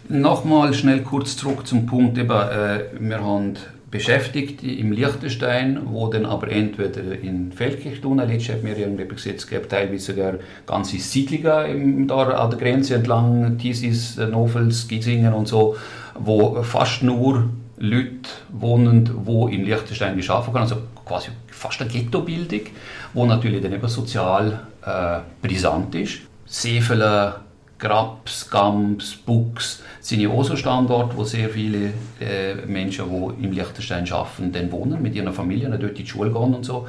[0.10, 3.58] Nochmal schnell kurz zurück zum Punkt, eben, äh, wir haben
[3.91, 9.36] Beschäftigte im Liechtenstein, wo dann aber entweder in Feldkirch tun, letztes hat mir irgendwie gesehen,
[9.36, 10.34] es teilweise sogar
[10.67, 15.75] ganze Siedlungen da an der Grenze entlang, Tisis, Novels, Giesingen und so,
[16.19, 22.62] wo fast nur Leute wohnen, wo in Liechtenstein geschaffen können, also quasi fast eine Ghettobildung,
[23.13, 26.19] wo natürlich dann eben sozial äh, brisant ist.
[26.45, 27.36] Seefele,
[27.80, 33.54] Grabs, Gams, Bux sind ja auch so Standorte, wo sehr viele äh, Menschen, die im
[33.54, 36.88] Liechtenstein arbeiten, dann wohnen, mit ihren Familien, dort in die Schule gehen und so.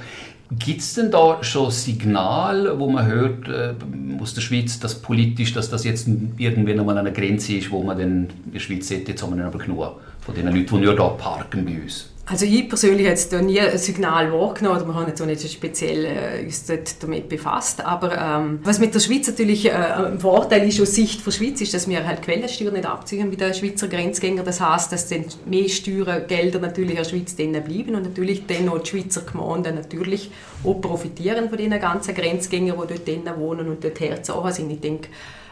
[0.53, 3.75] Gibt es denn da schon Signal, wo man hört äh,
[4.21, 7.97] aus der Schweiz, dass politisch, dass das jetzt irgendwann einmal eine Grenze ist, wo man
[7.97, 10.97] dann in der Schweiz sagt, jetzt haben wir aber genug von den Leuten, die nur
[10.97, 12.10] da parken bei uns?
[12.31, 15.51] Also ich persönlich habe jetzt nie ein Signal wahrgenommen, oder wir haben jetzt auch nicht
[15.51, 16.65] speziell äh, uns
[17.01, 21.27] damit befasst, aber ähm, was mit der Schweiz natürlich äh, ein Vorteil ist aus Sicht
[21.27, 24.45] der Schweiz, ist, dass wir halt Quellensteuern nicht abziehen mit den Schweizer Grenzgängern.
[24.45, 28.69] Das heißt, dass dann mehr Steuergelder natürlich in der Schweiz denen bleiben und natürlich dann
[28.69, 30.31] auch die Schweizer Gemeinden natürlich
[30.63, 34.71] auch profitieren von den ganzen Grenzgängern, die dort wohnen und dort herzogen sind.
[34.71, 35.09] Ich denke,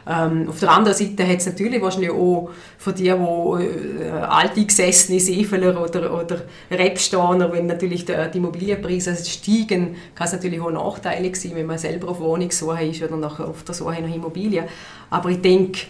[0.08, 5.20] ähm, auf der anderen Seite hat es natürlich wahrscheinlich auch für die, die äh, alteingesessene
[5.20, 6.40] Seefeler oder, oder
[6.70, 11.76] Rebsteiner, wenn natürlich die, die Immobilienpreise steigen, kann es natürlich auch nachteilig sein, wenn man
[11.76, 14.64] selber auf Wohnungssuche ist oder nach, auf der Suche nach Immobilien.
[15.10, 15.80] Aber ich denke,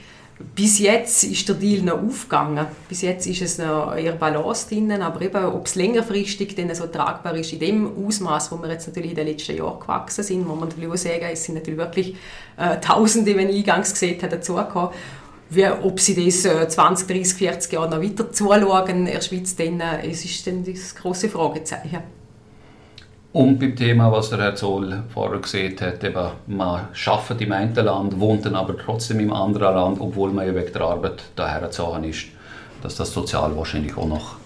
[0.55, 2.67] bis jetzt ist der Deal noch aufgegangen.
[2.89, 6.87] Bis jetzt ist es noch eher Balance drin, aber eben, ob es längerfristig denn so
[6.87, 10.47] tragbar ist, in dem Ausmaß, wo wir jetzt natürlich in den letzten Jahren gewachsen sind,
[10.47, 12.17] muss man natürlich auch sagen, es sind natürlich wirklich
[12.57, 14.91] äh, Tausende, wenn ich eingangs gesehen habe, dazugekommen.
[15.51, 19.81] wie, ob sie das 20, 30, 40 Jahre noch weiter zuschauen in der Schweiz, dann,
[19.81, 22.18] äh, es ist dann das große Fragezeichen.
[23.33, 27.75] Und beim Thema, was der Herr Zoll vorher gesehen hat, eben, man arbeitet im einen
[27.75, 31.61] Land, wohnt dann aber trotzdem im anderen Land, obwohl man ja wegen der Arbeit daher
[31.61, 32.29] gezogen ist,
[32.83, 34.37] dass das sozial wahrscheinlich auch noch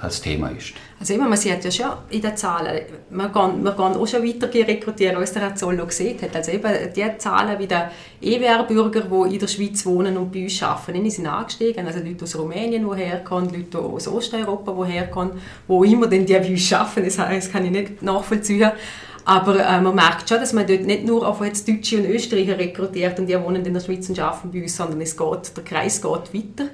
[0.00, 0.72] als Thema ist.
[0.98, 4.22] Also immer, man sieht ja schon in den Zahlen, wir gehen, wir gehen auch schon
[4.22, 6.34] weiter rekrutieren, als der Herr Zollo gesehen hat.
[6.36, 10.62] Also eben die Zahlen wie der EWR-Bürger, die in der Schweiz wohnen und bei uns
[10.62, 11.86] arbeiten, die sind angestiegen.
[11.86, 15.32] Also Leute aus Rumänien, die herkommen, Leute aus Osteuropa, die herkommen,
[15.66, 18.72] wo immer denn die bei uns arbeiten, das, das kann ich nicht nachvollziehen.
[19.24, 22.58] Aber äh, man merkt schon, dass man dort nicht nur auf jetzt Deutsche und Österreicher
[22.58, 25.64] rekrutiert und die wohnen in der Schweiz und arbeiten bei uns, sondern es geht, der
[25.64, 26.70] Kreis geht weiter.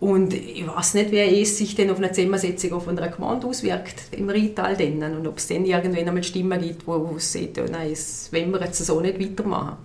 [0.00, 3.94] Und ich weiß nicht, wie es sich denn auf eine Zusammensetzung auf einer Gemeinde auswirkt,
[4.12, 5.16] im Rheintal dann.
[5.16, 8.52] Und ob es dann irgendwann einmal Stimmen gibt, wo es sagt, ja, nein, das wollen
[8.52, 9.76] wir jetzt so nicht weitermachen.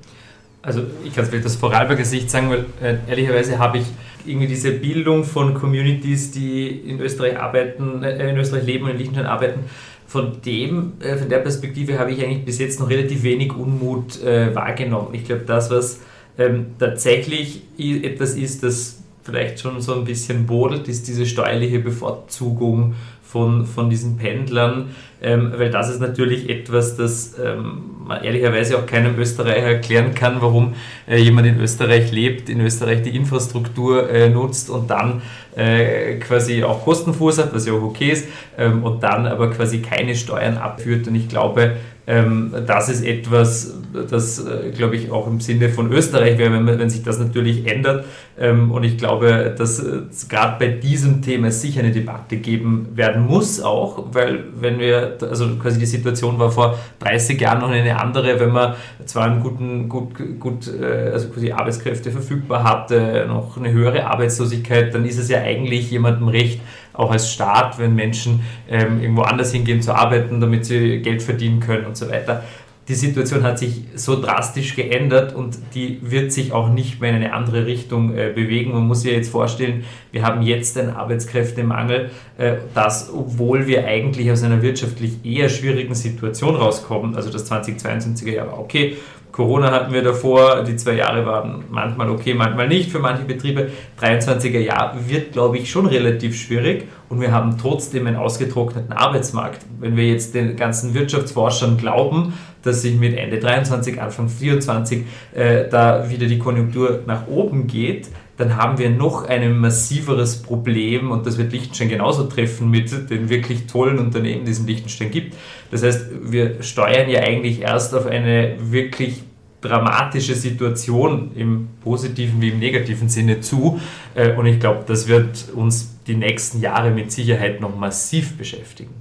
[0.62, 3.86] Also ich kann es vielleicht aus Vorarlberger Sicht sagen, weil äh, ehrlicherweise habe ich
[4.26, 8.98] irgendwie diese Bildung von Communities, die in Österreich arbeiten, äh, in Österreich leben und in
[8.98, 9.62] Liechtenstein arbeiten,
[10.06, 14.22] von dem, äh, von der Perspektive habe ich eigentlich bis jetzt noch relativ wenig Unmut
[14.22, 15.14] äh, wahrgenommen.
[15.14, 16.02] Ich glaube, das, was
[16.38, 18.99] ähm, tatsächlich etwas ist, das
[19.30, 24.90] vielleicht schon so ein bisschen bodelt, ist diese steuerliche Bevorzugung von, von diesen Pendlern,
[25.22, 30.42] ähm, weil das ist natürlich etwas, das ähm, man ehrlicherweise auch keinem Österreicher erklären kann,
[30.42, 30.74] warum
[31.08, 35.22] äh, jemand in Österreich lebt, in Österreich die Infrastruktur äh, nutzt und dann
[35.56, 39.80] äh, quasi auch Kosten verursacht, was ja auch okay ist, ähm, und dann aber quasi
[39.80, 41.08] keine Steuern abführt.
[41.08, 41.76] Und ich glaube,
[42.10, 43.78] ähm, das ist etwas,
[44.10, 47.68] das, äh, glaube ich, auch im Sinne von Österreich wäre, wenn, wenn sich das natürlich
[47.68, 48.06] ändert.
[48.40, 53.28] Ähm, und ich glaube, dass es gerade bei diesem Thema sicher eine Debatte geben werden
[53.28, 58.02] muss, auch, weil wenn wir, also quasi die Situation war vor 30 Jahren noch eine
[58.02, 58.74] andere, wenn man
[59.06, 64.96] zwar einen guten, gut, gut äh, also quasi Arbeitskräfte verfügbar hatte, noch eine höhere Arbeitslosigkeit,
[64.96, 66.60] dann ist es ja eigentlich jemandem recht,
[67.00, 71.60] auch als Staat, wenn Menschen ähm, irgendwo anders hingehen zu arbeiten, damit sie Geld verdienen
[71.60, 72.44] können und so weiter.
[72.90, 77.18] Die Situation hat sich so drastisch geändert und die wird sich auch nicht mehr in
[77.18, 78.74] eine andere Richtung äh, bewegen.
[78.74, 84.32] Man muss sich jetzt vorstellen, wir haben jetzt einen Arbeitskräftemangel, äh, dass, obwohl wir eigentlich
[84.32, 88.98] aus einer wirtschaftlich eher schwierigen Situation rauskommen, also das 2022er Jahr war okay,
[89.40, 93.70] Corona hatten wir davor, die zwei Jahre waren manchmal okay, manchmal nicht für manche Betriebe.
[94.02, 99.62] 23er Jahr wird, glaube ich, schon relativ schwierig und wir haben trotzdem einen ausgetrockneten Arbeitsmarkt.
[99.80, 105.70] Wenn wir jetzt den ganzen Wirtschaftsforschern glauben, dass sich mit Ende 23, Anfang 24 äh,
[105.70, 111.26] da wieder die Konjunktur nach oben geht, dann haben wir noch ein massiveres Problem und
[111.26, 115.36] das wird Liechtenstein genauso treffen mit den wirklich tollen Unternehmen, die es in Liechtenstein gibt.
[115.72, 119.24] Das heißt, wir steuern ja eigentlich erst auf eine wirklich
[119.62, 123.80] dramatische Situation im positiven wie im negativen Sinne zu
[124.16, 128.94] äh, und ich glaube, das wird uns die nächsten Jahre mit Sicherheit noch massiv beschäftigen.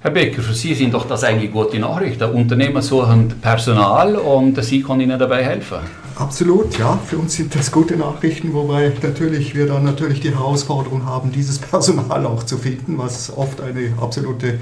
[0.00, 2.24] Herr Becker, für Sie sind doch das eigentlich gute Nachrichten.
[2.24, 5.78] Unternehmer suchen Personal und Sie können Ihnen dabei helfen.
[6.16, 6.98] Absolut, ja.
[7.06, 11.58] Für uns sind das gute Nachrichten, wobei natürlich wir dann natürlich die Herausforderung haben, dieses
[11.70, 14.58] Personal auch zu finden, was oft eine absolute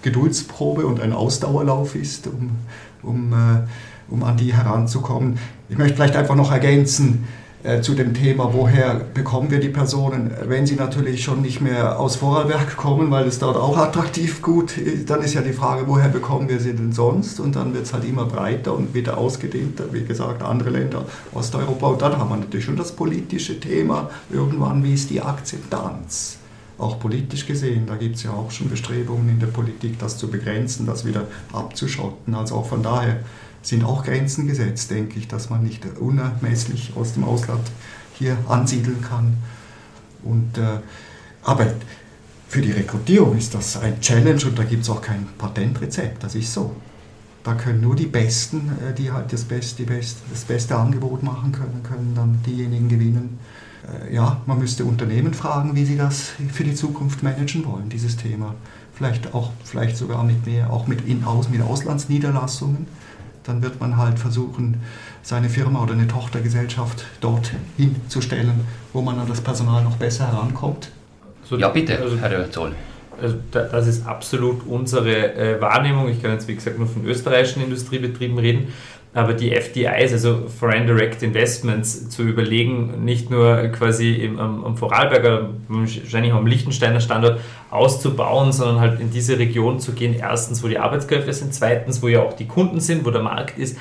[0.00, 2.52] Geduldsprobe und ein Ausdauerlauf ist, um,
[3.02, 3.66] um, äh,
[4.08, 5.38] um an die heranzukommen.
[5.68, 7.26] Ich möchte vielleicht einfach noch ergänzen,
[7.66, 10.30] äh, zu dem Thema, woher bekommen wir die Personen.
[10.46, 14.78] Wenn sie natürlich schon nicht mehr aus Vorarlberg kommen, weil es dort auch attraktiv gut
[14.78, 17.40] ist, dann ist ja die Frage, woher bekommen wir sie denn sonst?
[17.40, 21.88] Und dann wird es halt immer breiter und wieder ausgedehnter, wie gesagt, andere Länder, Osteuropa.
[21.88, 24.10] Und dann haben wir natürlich schon das politische Thema.
[24.30, 26.38] Irgendwann, wie ist die Akzeptanz?
[26.78, 30.28] Auch politisch gesehen, da gibt es ja auch schon Bestrebungen in der Politik, das zu
[30.28, 32.34] begrenzen, das wieder abzuschotten.
[32.36, 33.16] Also auch von daher
[33.66, 37.66] sind auch Grenzen gesetzt, denke ich, dass man nicht unermesslich aus dem Ausland
[38.14, 39.36] hier ansiedeln kann.
[40.22, 40.78] Und, äh,
[41.42, 41.66] aber
[42.48, 46.36] für die Rekrutierung ist das ein Challenge und da gibt es auch kein Patentrezept, das
[46.36, 46.76] ist so.
[47.42, 51.50] Da können nur die Besten, äh, die halt das beste, beste, das beste Angebot machen
[51.50, 53.40] können, können dann diejenigen gewinnen.
[53.84, 58.16] Äh, ja, man müsste Unternehmen fragen, wie sie das für die Zukunft managen wollen, dieses
[58.16, 58.54] Thema.
[58.94, 62.86] Vielleicht auch, vielleicht sogar mit mehr, auch mit, in, aus, mit Auslandsniederlassungen
[63.46, 64.82] dann wird man halt versuchen,
[65.22, 68.60] seine Firma oder eine Tochtergesellschaft dort hinzustellen,
[68.92, 70.90] wo man an das Personal noch besser herankommt.
[71.44, 72.74] So, ja, bitte, also, Herr Zoll.
[73.20, 76.08] Also das ist absolut unsere äh, Wahrnehmung.
[76.08, 78.72] Ich kann jetzt, wie gesagt, nur von österreichischen Industriebetrieben reden.
[79.16, 84.76] Aber die FDIs, also Foreign Direct Investments, zu überlegen, nicht nur quasi im, am, am
[84.76, 90.14] Vorarlberger, wahrscheinlich am Liechtensteiner Standort auszubauen, sondern halt in diese Region zu gehen.
[90.14, 93.58] Erstens, wo die Arbeitskräfte sind, zweitens, wo ja auch die Kunden sind, wo der Markt
[93.58, 93.78] ist.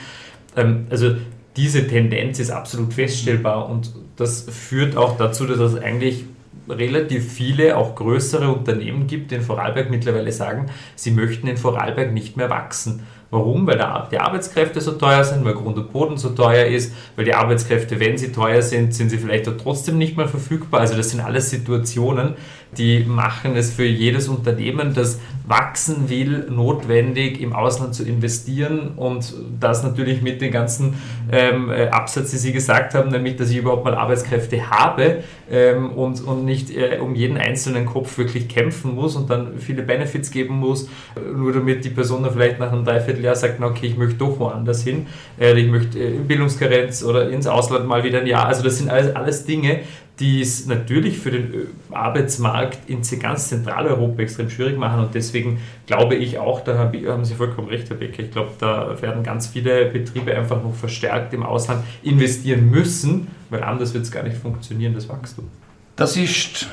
[0.55, 1.17] Ähm, also
[1.57, 6.23] diese Tendenz ist absolut feststellbar und das führt auch dazu, dass es eigentlich
[6.69, 12.13] relativ viele, auch größere Unternehmen gibt, die in Vorarlberg mittlerweile sagen, sie möchten in Vorarlberg
[12.13, 13.03] nicht mehr wachsen.
[13.31, 13.67] Warum?
[13.67, 13.77] Weil
[14.11, 17.99] die Arbeitskräfte so teuer sind, weil Grund und Boden so teuer ist, weil die Arbeitskräfte,
[17.99, 20.81] wenn sie teuer sind, sind sie vielleicht auch trotzdem nicht mehr verfügbar.
[20.81, 22.35] Also das sind alles Situationen,
[22.77, 28.93] die machen es für jedes Unternehmen, das wachsen will, notwendig, im Ausland zu investieren.
[28.95, 30.95] Und das natürlich mit den ganzen
[31.31, 35.91] ähm, äh, Absatz, die Sie gesagt haben, nämlich, dass ich überhaupt mal Arbeitskräfte habe ähm,
[35.91, 40.31] und, und nicht äh, um jeden einzelnen Kopf wirklich kämpfen muss und dann viele Benefits
[40.31, 40.89] geben muss,
[41.35, 44.39] nur damit die Person dann vielleicht nach einem Dreivierteljahr sagt, na okay, ich möchte doch
[44.39, 45.05] woanders hin,
[45.39, 48.47] äh, ich möchte äh, Bildungskarenz oder ins Ausland mal wieder ein Jahr.
[48.47, 49.81] Also das sind alles, alles Dinge,
[50.19, 55.01] die es natürlich für den Arbeitsmarkt in ganz Zentraleuropa extrem schwierig machen.
[55.01, 59.01] Und deswegen glaube ich auch, da haben Sie vollkommen recht, Herr Becker, ich glaube, da
[59.01, 64.11] werden ganz viele Betriebe einfach noch verstärkt im Ausland investieren müssen, weil anders wird es
[64.11, 65.49] gar nicht funktionieren, das Wachstum.
[65.97, 66.67] Das ist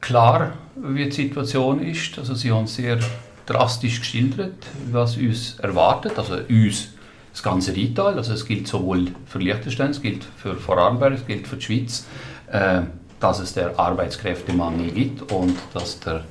[0.00, 2.16] klar, wie die Situation ist.
[2.18, 2.98] Also Sie haben sehr
[3.46, 6.16] drastisch geschildert, was uns erwartet.
[6.16, 6.90] Also uns
[7.32, 11.46] das ganze Retail, also es gilt sowohl für Liechtenstein, es gilt für Vorarlberg, es gilt
[11.46, 12.06] für die Schweiz,
[12.52, 12.82] äh,
[13.20, 16.22] dass es der Arbeitskräftemangel gibt und dass der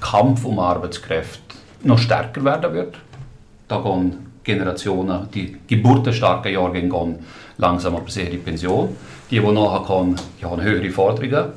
[0.00, 2.96] Kampf um Arbeitskräfte noch stärker werden wird.
[3.68, 7.18] Da gehen Generationen, die geburtenstarken Jahrgänge gehen
[7.58, 8.96] langsam aber sehr in die Pension.
[9.30, 11.52] Die, die nachher kommen, die haben höhere Forderungen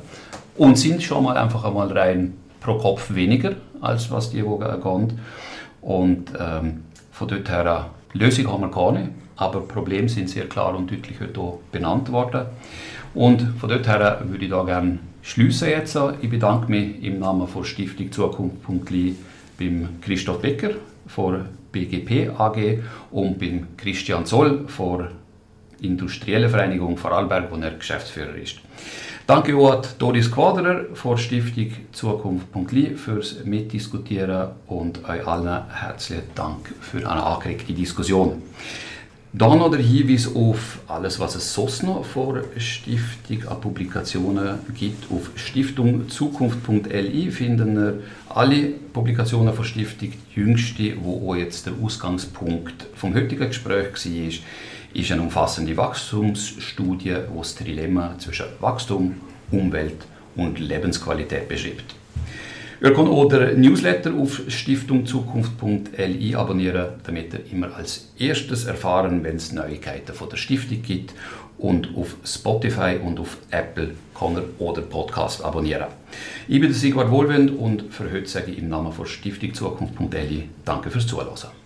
[0.56, 5.20] und sind schon mal einfach einmal rein pro Kopf weniger, als was die, die gehen.
[5.80, 10.90] Und ähm, von dort her, Lösung haben wir keine, aber Probleme sind sehr klar und
[10.90, 12.46] deutlich heute benannt worden.
[13.14, 15.98] Und von dort her würde ich da gerne schließen jetzt.
[16.22, 19.16] Ich bedanke mich im Namen der Stiftung Zukunft.li
[19.58, 20.70] beim Christoph Becker
[21.06, 22.78] von BGP AG
[23.10, 25.08] und beim Christian Zoll von
[25.82, 28.60] Industrielle Vereinigung Vorarlberg, wo er Geschäftsführer ist.
[29.26, 36.74] Danke auch an Doris Quaderer von Stiftung Zukunft.li fürs Mitdiskutieren und euch allen herzlichen Dank
[36.80, 38.42] für eine angeregte Diskussion.
[39.32, 45.04] Dann noch der Hinweis auf alles, was es sonst noch vor Stiftung an Publikationen gibt.
[45.08, 50.10] Auf stiftungzukunft.li finden wir alle Publikationen von Stiftung.
[50.10, 54.32] Die jüngste, wo auch jetzt der Ausgangspunkt vom heutigen Gespräch war,
[54.94, 59.14] ist eine umfassende Wachstumsstudie, die das Dilemma zwischen Wachstum,
[59.52, 61.99] Umwelt und Lebensqualität beschreibt.
[62.82, 69.36] Ihr könnt auch den Newsletter auf stiftungzukunft.li abonnieren, damit ihr immer als erstes erfahren, wenn
[69.36, 71.12] es Neuigkeiten von der Stiftung gibt.
[71.58, 75.88] Und auf Spotify und auf Apple kann ihr oder Podcast abonnieren.
[76.48, 80.90] Ich bin Sigvard Wohlwend und für heute sage ich im Namen von Stiftung Zukunft.li Danke
[80.90, 81.59] fürs Zuhören.